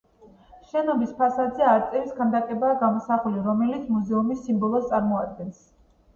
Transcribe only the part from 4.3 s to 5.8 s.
სიმბოლოს წარმოადგენს.